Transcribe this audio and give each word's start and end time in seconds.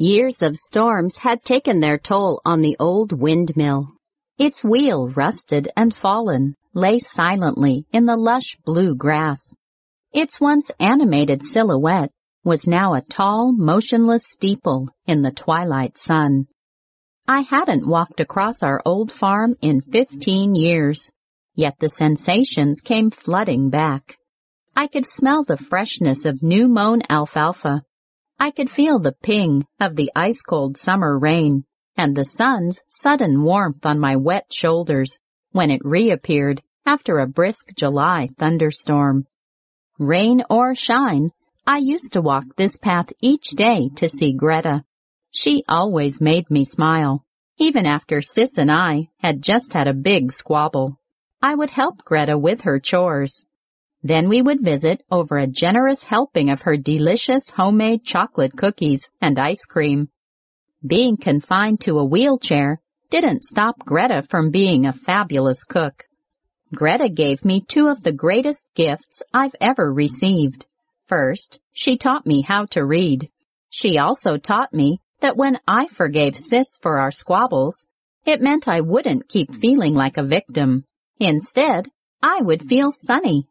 Years 0.00 0.42
of 0.42 0.56
storms 0.56 1.18
had 1.18 1.42
taken 1.42 1.80
their 1.80 1.98
toll 1.98 2.40
on 2.44 2.60
the 2.60 2.76
old 2.78 3.10
windmill. 3.10 3.88
Its 4.38 4.62
wheel 4.62 5.08
rusted 5.08 5.68
and 5.76 5.92
fallen, 5.92 6.54
lay 6.72 7.00
silently 7.00 7.84
in 7.90 8.06
the 8.06 8.16
lush 8.16 8.56
blue 8.64 8.94
grass. 8.94 9.52
Its 10.12 10.40
once 10.40 10.70
animated 10.78 11.42
silhouette 11.42 12.12
was 12.44 12.64
now 12.64 12.94
a 12.94 13.00
tall, 13.00 13.50
motionless 13.50 14.22
steeple 14.24 14.88
in 15.08 15.22
the 15.22 15.32
twilight 15.32 15.98
sun. 15.98 16.46
I 17.26 17.40
hadn't 17.40 17.88
walked 17.88 18.20
across 18.20 18.62
our 18.62 18.80
old 18.84 19.10
farm 19.10 19.56
in 19.60 19.80
fifteen 19.80 20.54
years, 20.54 21.10
yet 21.56 21.74
the 21.80 21.88
sensations 21.88 22.80
came 22.82 23.10
flooding 23.10 23.68
back. 23.68 24.16
I 24.76 24.86
could 24.86 25.08
smell 25.08 25.42
the 25.42 25.56
freshness 25.56 26.24
of 26.24 26.40
new 26.40 26.68
mown 26.68 27.02
alfalfa. 27.10 27.82
I 28.40 28.52
could 28.52 28.70
feel 28.70 29.00
the 29.00 29.16
ping 29.20 29.66
of 29.80 29.96
the 29.96 30.12
ice-cold 30.14 30.76
summer 30.76 31.18
rain 31.18 31.64
and 31.96 32.14
the 32.14 32.24
sun's 32.24 32.80
sudden 32.88 33.42
warmth 33.42 33.84
on 33.84 33.98
my 33.98 34.14
wet 34.14 34.52
shoulders 34.52 35.18
when 35.50 35.70
it 35.70 35.84
reappeared 35.84 36.62
after 36.86 37.18
a 37.18 37.26
brisk 37.26 37.74
July 37.74 38.28
thunderstorm. 38.38 39.26
Rain 39.98 40.44
or 40.48 40.76
shine, 40.76 41.32
I 41.66 41.78
used 41.78 42.12
to 42.12 42.22
walk 42.22 42.54
this 42.56 42.76
path 42.76 43.12
each 43.20 43.48
day 43.50 43.90
to 43.96 44.08
see 44.08 44.32
Greta. 44.32 44.84
She 45.32 45.64
always 45.68 46.20
made 46.20 46.48
me 46.48 46.64
smile, 46.64 47.24
even 47.58 47.84
after 47.84 48.22
Sis 48.22 48.56
and 48.56 48.70
I 48.70 49.08
had 49.18 49.42
just 49.42 49.72
had 49.72 49.88
a 49.88 49.92
big 49.92 50.30
squabble. 50.30 50.98
I 51.42 51.56
would 51.56 51.70
help 51.70 52.04
Greta 52.04 52.38
with 52.38 52.62
her 52.62 52.78
chores. 52.78 53.44
Then 54.02 54.28
we 54.28 54.42
would 54.42 54.60
visit 54.60 55.02
over 55.10 55.36
a 55.36 55.46
generous 55.46 56.02
helping 56.02 56.50
of 56.50 56.62
her 56.62 56.76
delicious 56.76 57.50
homemade 57.50 58.04
chocolate 58.04 58.56
cookies 58.56 59.08
and 59.20 59.38
ice 59.38 59.64
cream. 59.64 60.08
Being 60.86 61.16
confined 61.16 61.80
to 61.80 61.98
a 61.98 62.04
wheelchair 62.04 62.80
didn't 63.10 63.42
stop 63.42 63.78
Greta 63.80 64.22
from 64.22 64.50
being 64.50 64.86
a 64.86 64.92
fabulous 64.92 65.64
cook. 65.64 66.04
Greta 66.74 67.08
gave 67.08 67.44
me 67.44 67.64
two 67.66 67.88
of 67.88 68.02
the 68.02 68.12
greatest 68.12 68.68
gifts 68.74 69.22
I've 69.32 69.56
ever 69.60 69.92
received. 69.92 70.66
First, 71.06 71.58
she 71.72 71.96
taught 71.96 72.26
me 72.26 72.42
how 72.42 72.66
to 72.66 72.84
read. 72.84 73.30
She 73.70 73.98
also 73.98 74.36
taught 74.36 74.74
me 74.74 75.00
that 75.20 75.36
when 75.36 75.58
I 75.66 75.88
forgave 75.88 76.38
Sis 76.38 76.78
for 76.80 76.98
our 76.98 77.10
squabbles, 77.10 77.86
it 78.24 78.42
meant 78.42 78.68
I 78.68 78.82
wouldn't 78.82 79.28
keep 79.28 79.54
feeling 79.54 79.94
like 79.94 80.18
a 80.18 80.22
victim. 80.22 80.84
Instead, 81.18 81.88
I 82.22 82.42
would 82.42 82.68
feel 82.68 82.90
sunny. 82.90 83.48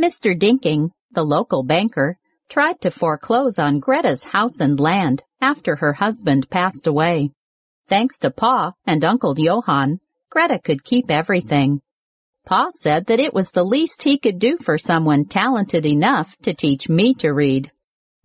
Mr. 0.00 0.38
Dinking, 0.38 0.90
the 1.10 1.24
local 1.24 1.64
banker, 1.64 2.16
tried 2.48 2.80
to 2.80 2.90
foreclose 2.90 3.58
on 3.58 3.80
Greta's 3.80 4.22
house 4.22 4.60
and 4.60 4.78
land 4.78 5.22
after 5.40 5.74
her 5.76 5.92
husband 5.92 6.48
passed 6.48 6.86
away. 6.86 7.32
Thanks 7.88 8.16
to 8.20 8.30
Pa 8.30 8.72
and 8.86 9.04
Uncle 9.04 9.34
Johann, 9.36 9.98
Greta 10.30 10.60
could 10.60 10.84
keep 10.84 11.10
everything. 11.10 11.80
Pa 12.46 12.68
said 12.70 13.06
that 13.06 13.18
it 13.18 13.34
was 13.34 13.48
the 13.48 13.64
least 13.64 14.02
he 14.02 14.18
could 14.18 14.38
do 14.38 14.56
for 14.56 14.78
someone 14.78 15.24
talented 15.24 15.84
enough 15.84 16.36
to 16.42 16.54
teach 16.54 16.88
me 16.88 17.14
to 17.14 17.30
read. 17.30 17.72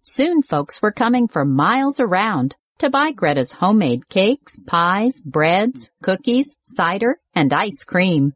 Soon 0.04 0.44
folks 0.44 0.82
were 0.82 0.92
coming 0.92 1.28
from 1.28 1.56
miles 1.56 2.00
around 2.00 2.56
to 2.80 2.90
buy 2.90 3.12
Greta's 3.12 3.52
homemade 3.52 4.08
cakes, 4.10 4.58
pies, 4.68 5.22
breads, 5.22 5.92
cookies, 6.04 6.56
cider, 6.66 7.18
and 7.34 7.52
ice 7.52 7.84
cream. 7.84 8.34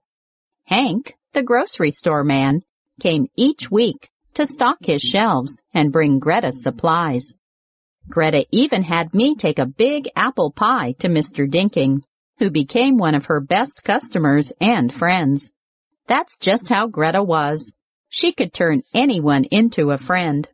Hank, 0.65 1.15
the 1.33 1.43
grocery 1.43 1.91
store 1.91 2.23
man, 2.23 2.61
came 3.01 3.27
each 3.35 3.69
week 3.71 4.09
to 4.33 4.45
stock 4.45 4.77
his 4.81 5.01
shelves 5.01 5.61
and 5.73 5.91
bring 5.91 6.19
Greta 6.19 6.51
supplies. 6.51 7.35
Greta 8.09 8.45
even 8.51 8.83
had 8.83 9.13
me 9.13 9.35
take 9.35 9.59
a 9.59 9.65
big 9.65 10.09
apple 10.15 10.51
pie 10.51 10.93
to 10.99 11.07
Mr. 11.07 11.49
Dinking, 11.49 12.01
who 12.39 12.49
became 12.49 12.97
one 12.97 13.15
of 13.15 13.25
her 13.25 13.41
best 13.41 13.83
customers 13.83 14.53
and 14.61 14.93
friends. 14.93 15.51
That's 16.07 16.37
just 16.37 16.69
how 16.69 16.87
Greta 16.87 17.21
was. 17.23 17.73
She 18.09 18.31
could 18.31 18.53
turn 18.53 18.83
anyone 18.93 19.43
into 19.45 19.91
a 19.91 19.97
friend. 19.97 20.47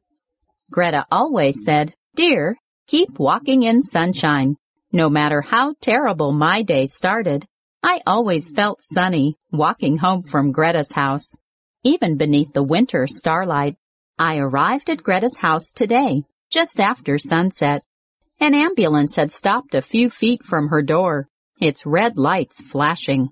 Greta 0.72 1.06
always 1.12 1.64
said, 1.64 1.94
Dear, 2.16 2.58
keep 2.88 3.20
walking 3.20 3.64
in 3.64 3.84
sunshine. 3.84 4.56
No 4.92 5.10
matter 5.10 5.42
how 5.42 5.76
terrible 5.82 6.32
my 6.32 6.64
day 6.64 6.86
started, 6.86 7.46
I 7.84 8.02
always 8.08 8.50
felt 8.50 8.82
sunny 8.82 9.38
walking 9.52 9.98
home 9.98 10.24
from 10.24 10.52
Greta's 10.52 10.92
house. 10.92 11.36
Even 11.86 12.16
beneath 12.16 12.54
the 12.54 12.64
winter 12.64 13.08
starlight, 13.08 13.76
I 14.18 14.38
arrived 14.38 14.90
at 14.90 15.04
Greta's 15.04 15.38
house 15.38 15.72
today 15.74 16.24
just 16.50 16.80
after 16.80 17.18
sunset. 17.18 17.84
An 18.40 18.54
ambulance 18.54 19.18
had 19.18 19.32
stopped 19.32 19.76
a 19.76 19.82
few 19.82 20.10
feet 20.10 20.46
from 20.46 20.70
her 20.70 20.82
door, 20.82 21.28
its 21.60 21.86
red 21.86 22.18
lights 22.18 22.62
flashing. 22.62 23.32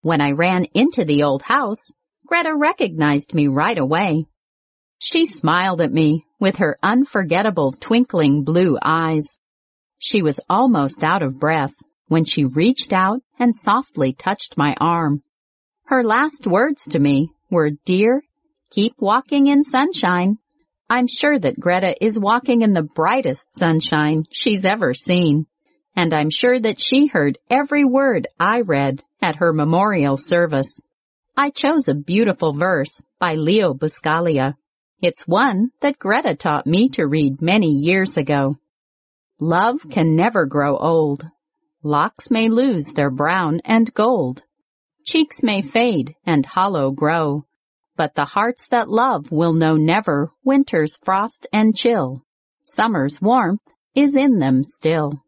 When 0.00 0.20
I 0.20 0.32
ran 0.32 0.64
into 0.74 1.04
the 1.04 1.22
old 1.22 1.42
house, 1.42 1.92
Greta 2.26 2.54
recognized 2.56 3.34
me 3.34 3.46
right 3.46 3.78
away. 3.78 4.26
She 4.98 5.24
smiled 5.24 5.80
at 5.80 5.92
me 5.92 6.24
with 6.40 6.56
her 6.56 6.78
unforgettable 6.82 7.72
twinkling 7.72 8.42
blue 8.42 8.78
eyes. 8.82 9.38
She 9.98 10.22
was 10.22 10.40
almost 10.50 11.04
out 11.04 11.22
of 11.22 11.38
breath 11.38 11.74
when 12.08 12.24
she 12.24 12.44
reached 12.46 12.92
out 12.92 13.20
and 13.38 13.54
softly 13.54 14.12
touched 14.12 14.56
my 14.56 14.74
arm. 14.80 15.22
Her 15.84 16.02
last 16.02 16.48
words 16.48 16.84
to 16.86 16.98
me 16.98 17.30
were, 17.52 17.70
Dear, 17.84 18.24
keep 18.70 18.94
walking 18.98 19.46
in 19.46 19.62
sunshine. 19.62 20.38
I'm 20.90 21.06
sure 21.06 21.38
that 21.38 21.60
Greta 21.60 21.94
is 22.04 22.18
walking 22.18 22.62
in 22.62 22.72
the 22.72 22.82
brightest 22.82 23.44
sunshine 23.56 24.24
she's 24.32 24.64
ever 24.64 24.94
seen. 24.94 25.46
And 25.94 26.12
I'm 26.12 26.30
sure 26.30 26.58
that 26.58 26.80
she 26.80 27.06
heard 27.06 27.38
every 27.48 27.84
word 27.84 28.26
I 28.40 28.62
read 28.62 29.04
at 29.20 29.36
her 29.36 29.52
memorial 29.52 30.16
service. 30.16 30.80
I 31.36 31.50
chose 31.50 31.88
a 31.88 31.94
beautiful 31.94 32.52
verse 32.52 33.00
by 33.20 33.34
Leo 33.34 33.74
Buscaglia. 33.74 34.54
It's 35.00 35.26
one 35.26 35.70
that 35.80 35.98
Greta 35.98 36.34
taught 36.34 36.66
me 36.66 36.88
to 36.90 37.06
read 37.06 37.42
many 37.42 37.68
years 37.68 38.16
ago. 38.16 38.56
Love 39.38 39.80
can 39.90 40.14
never 40.14 40.46
grow 40.46 40.76
old. 40.76 41.26
Locks 41.82 42.30
may 42.30 42.48
lose 42.48 42.86
their 42.86 43.10
brown 43.10 43.60
and 43.64 43.92
gold. 43.92 44.42
Cheeks 45.04 45.42
may 45.42 45.62
fade 45.62 46.14
and 46.24 46.44
hollow 46.46 46.90
grow 46.90 47.44
but 47.96 48.14
the 48.14 48.24
hearts 48.24 48.68
that 48.68 48.88
love 48.88 49.30
will 49.30 49.52
know 49.52 49.76
never 49.76 50.32
winter's 50.44 50.98
frost 51.04 51.46
and 51.52 51.76
chill. 51.76 52.22
Summer's 52.62 53.20
warmth 53.20 53.62
is 53.94 54.14
in 54.14 54.38
them 54.38 54.64
still. 54.64 55.21